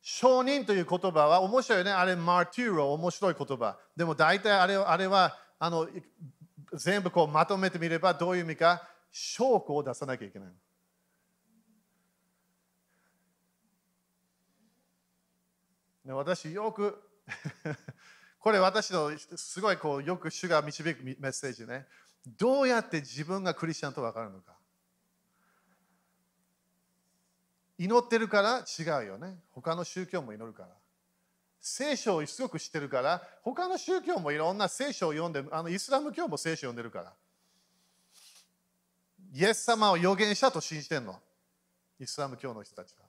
[0.03, 1.93] 証人という言葉は面白いよね。
[1.93, 3.79] あれ、マーティーロ、面白い言葉。
[3.97, 5.89] でも大体あれあれはあの
[6.75, 10.49] 全部こうまとめてみればどういう意味か、証拠を出さなきゃいけない。
[16.07, 16.99] 私よく
[18.41, 21.87] これ私のすごいこうよく主が導くメッセージね。
[22.27, 24.60] どうやって自分がクリスチャンと分かるのか。
[27.81, 29.39] 祈ってるから違うよね。
[29.53, 30.69] 他の宗教も祈るから。
[31.63, 37.15] 聖書をすごく知ってるから、他の宗教もいろんな聖書を読んで、あのイスラム教も聖書を読んでるから。
[39.33, 41.19] イエス様を予言したと信じてんの。
[41.99, 43.07] イスラム教の人たちは。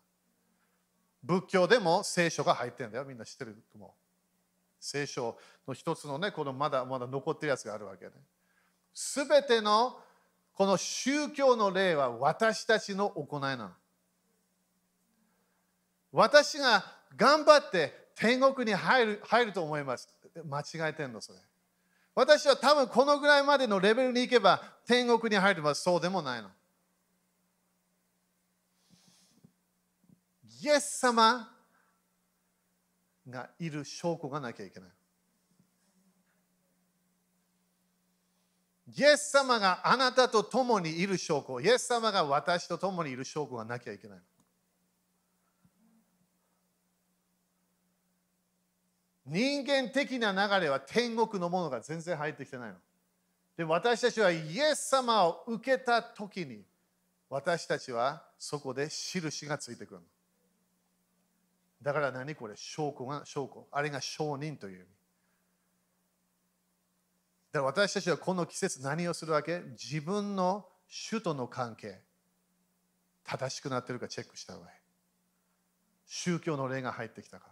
[1.22, 3.04] 仏教でも聖書が入ってんだよ。
[3.04, 3.90] みんな知ってると思う。
[4.80, 8.12] 聖書の一つのね、このまだまだ残ってるやつがあるわけね。
[8.94, 10.00] すべての
[10.54, 13.72] この宗教の例は私たちの行いなの。
[16.12, 16.84] 私が
[17.16, 20.10] 頑張って天国に入る入ると思います。
[20.46, 21.40] 間違えてんの、それ。
[22.14, 25.82] 私は多分このぐらいまでのレベルに行けば天国に入るます。
[25.82, 26.50] そうでもないの。
[30.62, 31.50] イエス様
[33.28, 34.90] がいる証拠がなきゃいけない。
[38.94, 44.20] イエス様があなたと共にいる証拠、イエス様が私と共にいる証拠がなきゃいけない。
[49.32, 52.76] 人間的な流れは天国のものが全然入ってきてないの。
[53.56, 56.64] で私たちはイエス様を受けたときに
[57.30, 60.06] 私たちはそこで印がついてくるの。
[61.82, 62.56] だから何これ？
[62.58, 63.66] 証拠が証拠。
[63.72, 64.86] あれが証人という意味。
[67.54, 69.62] だから私たちはこの季節何をするわけ？
[69.82, 72.02] 自分の主との関係
[73.24, 74.74] 正しくなってるかチェックした方がいい。
[76.06, 77.51] 宗教の霊が入ってきたか。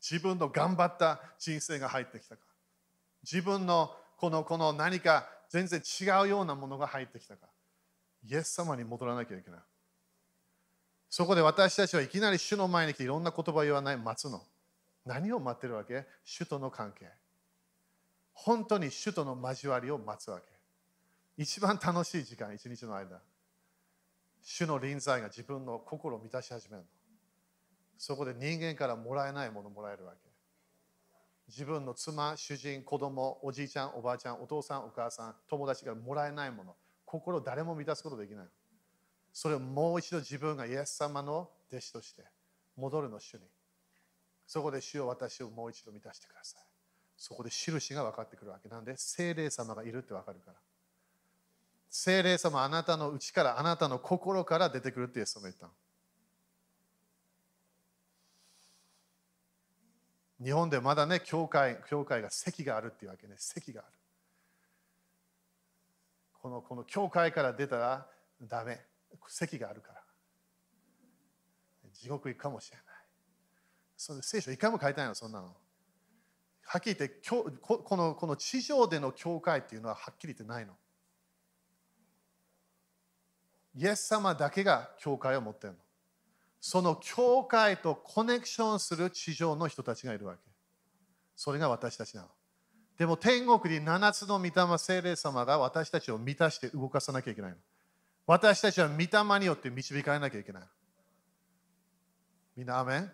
[0.00, 2.42] 自分の頑張った人生が入ってきたか。
[3.22, 7.46] 自分のこのこの何か全然違うようなものが入ってきたか。
[8.26, 9.60] イエス様に戻らなきゃいけない。
[11.08, 14.42] そこで私たちはいきなり主の前に来ていろんな言葉を言わない待つの。
[15.04, 16.06] 何を待ってるわけ？
[16.24, 17.06] 主との関係。
[18.32, 20.46] 本当に主との交わりを待つわけ。
[21.36, 23.20] 一番楽しい時間、一日の間。
[24.42, 26.88] 主の臨在が自分の心を満たし始めるの。
[28.00, 30.18] そこで人間からもらえないものをもらえるわけ。
[31.48, 36.74] 自分の妻、主人、子供、おじいちゃん、おばあちゃん、お父さん、お母さん、友達からもらえないもの。
[37.04, 38.46] 心誰も満たすことできない。
[39.34, 42.24] それをもう一度自分がイエス様の弟子として
[42.74, 43.40] 戻るの主に。
[44.46, 46.62] そこで主を私をもう一度満たしてください。
[47.18, 50.56] そこで印が分かってくるわけなんで、精霊様がいるって分かるから。
[51.90, 55.72] 精霊様あなたの内から、あなたの心から出てくるってイエス様言ったの。
[60.42, 63.92] 日本でまだね、教会、教会が席があるっていうわけね、席がある。
[66.40, 68.06] このこの教会から出たら
[68.40, 68.80] ダメ。
[69.28, 70.02] 席があるから。
[71.92, 72.86] 地獄行くかもしれない。
[73.96, 75.54] その聖書一回も書いてないのそんなの。
[76.64, 80.72] はっきり言ってこのこの地上での教会っていうのははっきり言ってないの。
[83.74, 85.78] イエス様だけが教会を持ってるの。
[86.60, 90.40] その教会とコネクションする地上の人たちがいるわけ
[91.34, 92.28] それが私たちなの
[93.00, 97.56] でも天国に7つの御霊精霊様が私たちを満たして動かさなきゃいけないの。
[98.26, 100.62] 私たちは御霊によって導かれなきゃいけない。
[102.58, 103.10] みんな、アメン？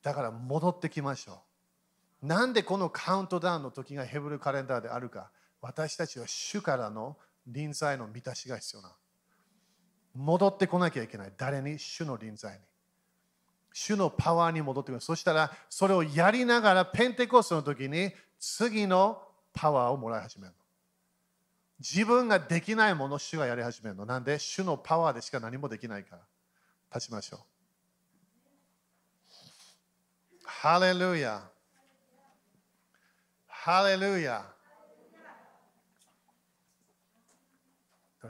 [0.00, 1.42] だから戻ってきましょ
[2.22, 2.26] う。
[2.28, 5.32] なんでこのカウントダウンの時がヘブルカレンダーであるか。
[5.60, 7.16] 私たちは主からの
[7.48, 8.92] 臨在の満たしが必要な。
[10.14, 11.32] 戻ってこなきゃいけない。
[11.36, 11.78] 誰に？
[11.78, 12.58] 主の臨在に。
[13.72, 15.00] 主のパワーに戻ってくる。
[15.00, 19.20] そしたら、それをやりながら、ペンテコストの時に次の
[19.52, 20.54] パワーをもらい始める。
[21.80, 24.06] 自分ができないものを主がやり始めるの。
[24.06, 26.22] なんで、主のパワーでしか何もできないから。
[26.94, 27.40] 立ちましょう。
[30.44, 31.42] ハレルヤ。
[33.48, 34.53] ハレルヤ。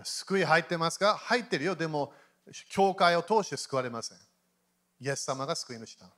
[0.02, 1.16] 救い入ってますか？
[1.16, 1.76] 入ってるよ。
[1.76, 2.12] でも、
[2.70, 4.18] 教会を通して救われません。
[5.00, 6.10] イエス様が救い主だ。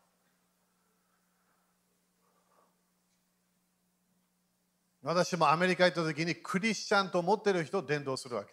[5.02, 8.50] 私もアメリカ行った時にクリスチャンと思ってる人を伝道するわけ。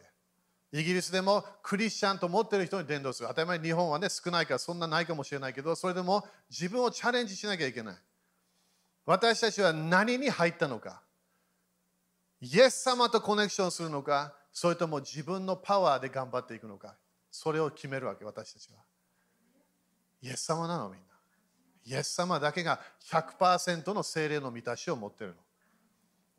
[0.77, 3.29] イギリスでもクリスチャンと思ってる人に伝道する。
[3.29, 7.95] 当たり前日本はね少ないからそんなないかもしれないけど、それでも自分をチャレンジしなきゃいけない。
[9.05, 11.01] 私たちは何に入ったのか？
[12.39, 16.95] イエス様とコネクションするのか、それとも自分のパワーで頑張っていくのか。
[17.31, 18.77] それを決めるわけ、私たちは。
[20.21, 21.07] イエス様なのみんな。
[21.85, 25.35] イエス様だけが100%の精霊の満たしを持ってるの。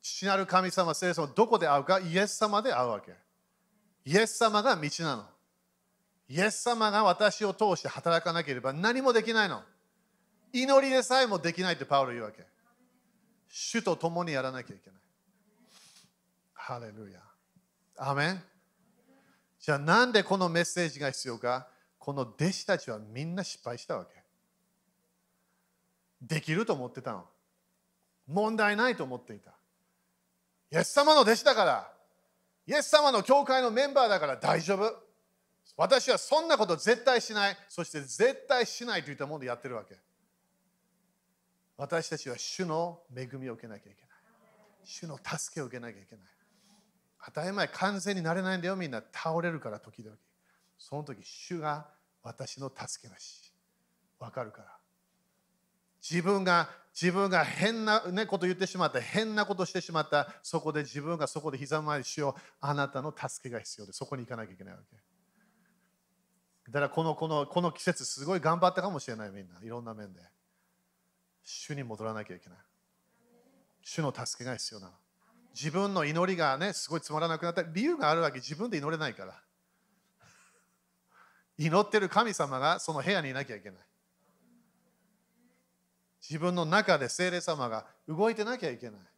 [0.01, 3.13] 父なる神様、聖霊様、どこで会うかイエス様で会うわけ。
[4.05, 5.25] イエス様が道なの。
[6.29, 9.63] イエス様が私を通して働かなければ何もできないの。
[10.53, 12.47] 祈りでさえもできないってパウロ言うわけ。
[13.49, 15.01] 主と共にやらなきゃいけない。
[16.55, 17.21] ハレルヤ。
[17.97, 18.43] アメン
[19.61, 21.69] じゃあなんでこのメッセージが必要か？
[21.99, 24.23] この弟子たちはみんな失敗したわけ。
[26.21, 27.25] できると思ってたの。
[28.27, 29.53] 問題ないと思っていた。
[30.71, 31.93] イエス様の弟子だから、
[32.67, 34.93] イエス様の教会のメンバーだから大丈夫。
[35.77, 37.57] 私はそんなこと絶対しない。
[37.71, 39.97] そして絶対しないといったものでやってるわけ。
[41.79, 44.11] 私たちは主の恵みを受けなきゃいけない。
[44.85, 46.25] 主の助けを受けなきゃいけない。
[47.27, 49.03] 当たり前、完全になれないんだよ、みんな。
[49.13, 50.17] 倒れるから、時々。
[50.79, 51.89] その時、主が
[52.23, 53.53] 私の助け主。
[54.19, 54.77] わかるから。
[56.03, 64.97] 自分が自分が変な、ね、こと言ってしまった、変なことしてしまった、そこで自分がそこで膝までしよう、あなたの助けが必要で、そこに行かなきゃいけないわけ。
[66.71, 70.21] だからこのこのこの季節、すごい頑張ったかもしれない、みんな、いろんな面で。
[71.43, 72.59] 主に戻らなきゃいけない。
[73.83, 74.93] 主の助けが必要なの。
[75.55, 79.41] 自分の祈りがね、すごいつまらなくなった理由があるわけ、自分で祈れないから。
[81.57, 83.79] 祈ってる神様がその部屋にいなきゃいけない。
[86.29, 88.95] 自分の中で聖霊様が動いてなきゃいけない。
[88.95, 89.11] だか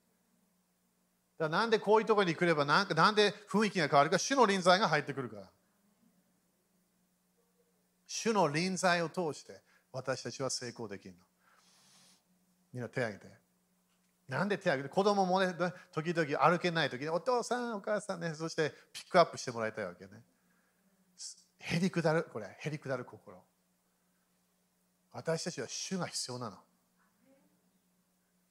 [1.39, 5.51] らなんでこういうところに来ればなんか、なんで雰囲気が変わるか、主の臨在が入ってくるから。
[8.07, 11.20] 主の臨在を通して私たちは成功できるの。
[12.74, 13.45] みんな手を挙げて。
[14.29, 15.55] なんで手を挙げて子供もね、
[15.93, 20.11] 時々歩けない時にお父さん、お母さんね、そしてピックアップしてもらいたいわけね。
[21.59, 23.41] へりくだる、これ、へりくだる心。
[25.12, 26.57] 私たちは主が必要なの。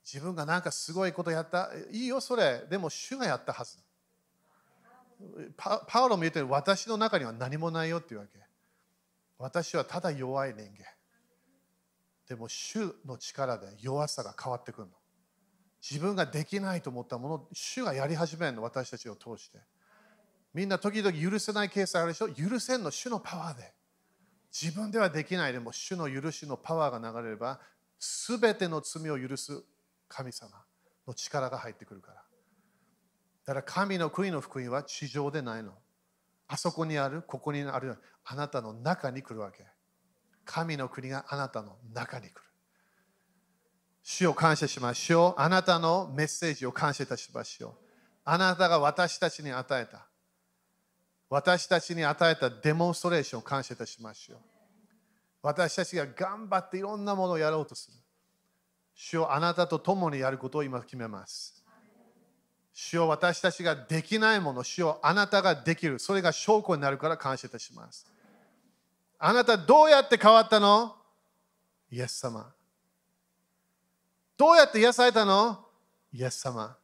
[0.04, 2.66] 自分がなんかすごいことやった、いいよ、それ。
[2.70, 3.78] でも主がやったはず。
[5.58, 8.40] パパウロも言ってる私の中には何もないよっていうわけ。
[9.38, 10.86] 私はただ弱い人間。
[12.28, 14.94] でも主の力で弱さが変わってくるの。
[15.88, 19.60] 自分ができないと思ったものを主がやり始めるの、私たちを通して。
[20.54, 22.30] みんな時々許せないケースあるでしょ？
[22.30, 23.74] 許せんの主のパワーで。
[24.52, 27.60] 自分ではできないでも主の許しのパワーが流れれば
[28.00, 29.64] 全ての罪を許す
[30.08, 30.50] 神様
[31.06, 32.24] の力が入ってくるから。
[33.46, 35.74] だから神の国の福音は地上でないの。
[36.48, 39.66] あそこにある、ここにある、あなたの中に来るわけ。
[40.46, 42.42] 神の国があなたの中に来る。
[44.08, 45.42] 主を感謝しましょう。
[45.42, 47.72] あなたのメッセージを感謝いたしましょう。
[48.24, 50.06] あなたが私たちに与えた。
[51.28, 54.38] 私たちに与えたデモンストレーションを感謝いたしましょう。
[55.42, 57.98] 私たちが頑張っていろんなものをやろうとする。
[58.94, 61.64] 主をあなたと共にやることを今決めます。
[62.74, 65.98] 主を私たちができないもの、主をあなたができる。
[65.98, 68.06] それが証拠になるから感謝いたします。
[69.18, 70.96] あなたどうやって変わったの？
[71.90, 72.54] イエス様。
[74.38, 75.66] どうやって癒されたの？
[76.12, 76.78] イエス様。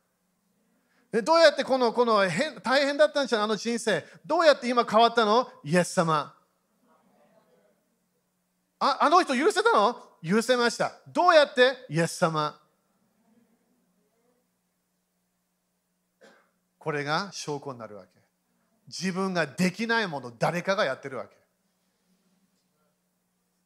[1.24, 4.06] どうやってこのこの変大変だったんじゃん、あの人生。
[4.26, 5.50] どうやって今変わったの？
[5.64, 6.34] イエス様。
[8.80, 9.96] ああの人許せたの？
[10.24, 10.94] 許せました。
[11.08, 11.76] どうやって？
[11.90, 12.58] イエス様。
[16.78, 18.10] これが証拠になるわけ。
[18.88, 21.38] 自分ができないもの、誰かがやってるわけ。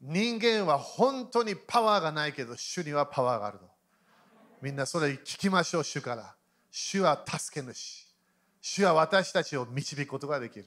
[0.01, 3.69] 人間は本当にパワーがないけど、主にはパワーがあるの。
[4.65, 6.35] みんなそれ聞きましょう、主から。
[6.71, 8.07] 主は助け主。
[8.59, 10.65] 主は私たちを導くことができる。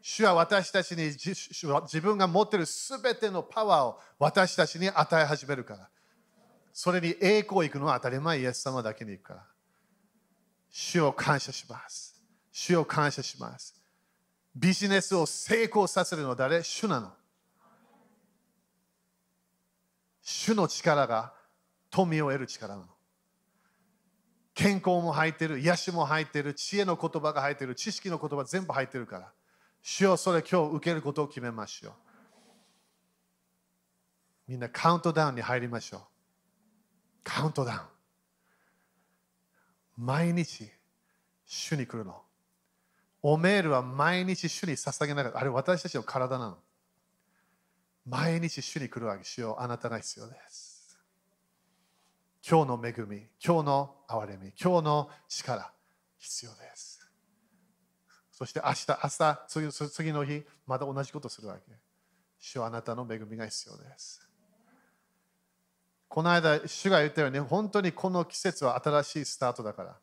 [0.00, 5.90] 主は私たちに自分が持っているすべてのパワーを私たちに与え始めるから。
[6.72, 9.44] それに栄光行くのは当たり前、イエス様だけに行くから。
[10.70, 12.18] 主を感謝します。
[12.50, 13.74] 主を感謝します。
[14.54, 16.62] ビジネスを成功させるのは誰？
[16.62, 17.12] 主なの。
[20.22, 21.34] 主の力が
[21.90, 22.95] 富を得る力なの。
[24.56, 29.30] 健康も入ってる、癒しも入ってる、知恵の言葉が入ってる、知識の言葉全部入ってるから。
[29.82, 31.92] 主をそれ今日受けることを決めましょう。
[34.48, 36.00] みんなカウントダウンに入りましょう。
[37.22, 37.74] カウントダ
[39.98, 40.06] ウン。
[40.06, 40.70] 毎日、
[41.44, 42.22] 主に来るの。
[43.20, 46.56] おメールは毎日主に捧げながら、あれ私たちの体なの。
[48.06, 49.62] 毎日主に来るわけしよう。
[49.62, 50.65] あなたが必要です。
[52.48, 55.72] 今日の恵み、今日の憐れみ、今日の力、
[56.16, 57.10] 必要です。
[58.30, 61.62] そして明日、朝、次次の日、また同じことするわけ。
[62.38, 64.30] 主はあなたの恵みが必要です。
[66.06, 69.96] この間、主が言ったように、本当にこの季節は新しいスタートだから。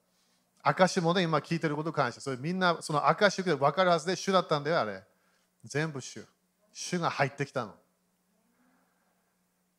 [0.64, 5.02] 証もね、今聞いてることに関して、それみんなその証で分かるはずで主だったんだよ、あれ。
[5.64, 6.26] 全部主。
[6.74, 7.74] 主が入ってきたの。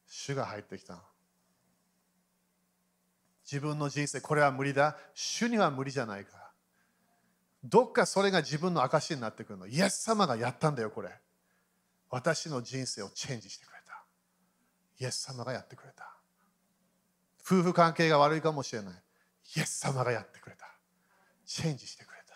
[0.06, 1.02] 主が入ってきたの
[3.44, 4.96] 自分の人生これは無理だ。
[5.14, 6.50] 主には無理じゃないか
[7.62, 9.66] どっかそれが自分の証になってくるの。
[9.66, 11.10] イエス様がやったんだよこれ。
[12.10, 14.04] 私の人生をチェンジしてくれた。
[15.00, 16.14] イエス様がやってくれた。
[17.40, 18.94] 夫婦関係が悪いかもしれない。
[19.56, 20.66] イエス様がやってくれた。
[21.46, 22.34] チェンジしてくれた。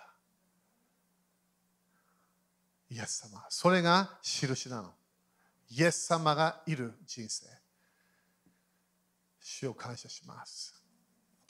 [2.91, 3.45] イエス様。
[3.49, 4.93] それが印なの。
[5.71, 7.47] イエス様がいる人生。
[9.41, 10.78] 主を感謝します。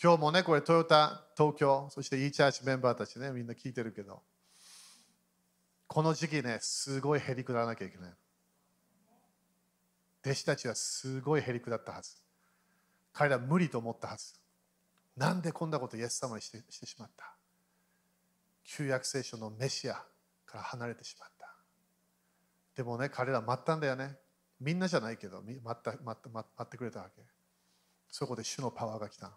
[0.00, 4.22] 今日もね、これトヨタ東京、そして e チャーチメンバーたちね、みんな聞いてるけど、
[5.88, 8.12] この時期ね、すごいへりくだらなきゃいけない。
[10.24, 12.16] 弟子たちはすごいへりくだったはず。
[13.12, 14.34] 彼ら無理と思ったはず。
[15.16, 17.34] なんでこんなことイエス様にしてしてしまった
[18.62, 19.94] 旧約聖書のメシア
[20.46, 21.56] から離れてしまった。
[22.76, 24.16] でもね、彼ら待ったんだよね。
[24.60, 27.22] みんなじゃないけど、待った待った待ってくれたわけ。
[28.08, 29.34] そこで主のパワーが来たの。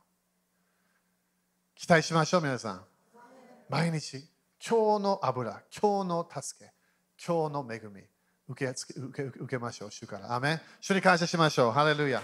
[1.76, 2.86] 期待しましょう、皆さん。
[3.69, 4.30] 毎日、
[4.65, 6.72] 今日の油、今日の助け、
[7.26, 8.03] 今日の恵み、
[8.47, 10.36] 受け受け受けましょう、主から。
[10.36, 11.72] アメ主に感謝しましょう。
[11.72, 12.22] ハレルヤ。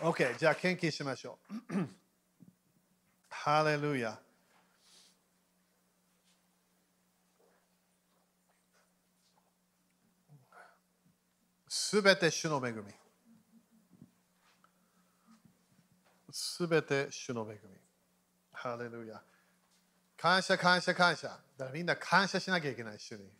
[0.00, 1.38] OK、じゃあ献金しましょ
[1.70, 1.74] う。
[3.28, 4.20] ハレルヤ。
[11.68, 12.82] すべて主の恵み。
[16.30, 17.76] すべて主の恵み。
[18.52, 19.22] ハレルヤ。
[20.16, 21.28] 感謝、感謝、感謝。
[21.28, 23.30] だからみんな感謝しなきゃいけない、主に。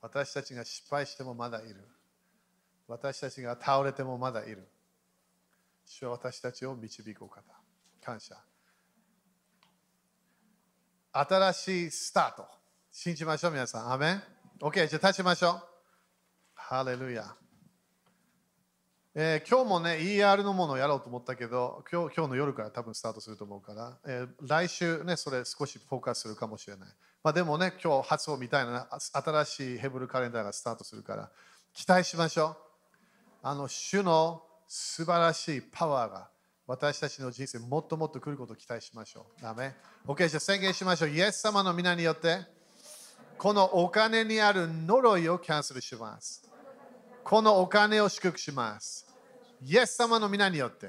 [0.00, 1.86] 私たちが失敗してもまだいる。
[2.88, 4.66] 私たちが倒れてもまだいる。
[5.84, 7.42] 主は私たちを導くお方。
[8.02, 8.36] 感謝。
[11.12, 12.46] 新しいスタート。
[12.92, 13.92] 信じましょう、皆さん。
[13.92, 14.22] アメン
[14.60, 15.62] ?OK、じゃあ立ちましょう。
[16.54, 17.36] ハレルヤ。
[19.12, 26.88] えー、今日もね、ER のものをやろうと思ったけど、今日今日の夜から多分スタートすると思うから、えー、来週ね、それ少しフォーカスするかもしれない。
[27.24, 31.30] まあ、でもね、今日発音みたいな新しいヘブルカレンダーがスタートするから、
[31.72, 32.56] 期待しましょう。
[33.42, 36.30] あの、主の素晴らしいパワーが
[36.68, 39.42] 私たちの人生もっともっと来ることを期待しましょう。
[39.42, 39.74] ダメ
[40.06, 41.10] ?OK、じゃあ宣言しましょう。
[41.10, 42.46] イエス様の皆によって、
[43.36, 46.49] このお金にある呪いをキャンセルします。
[47.24, 49.06] このお金を祝福します。
[49.64, 50.88] イエス様の皆によって、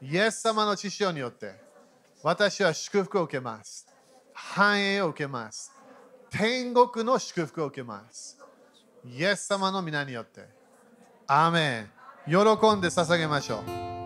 [0.00, 1.54] イエス様の知識によって、
[2.22, 3.86] 私は祝福を受けます。
[4.32, 5.72] 繁栄を受けます。
[6.30, 8.38] 天国の祝福を受けます。
[9.04, 10.46] イエス様の皆によって。
[11.26, 11.90] アーメン。
[12.26, 12.36] 喜
[12.74, 13.97] んで捧げましょう。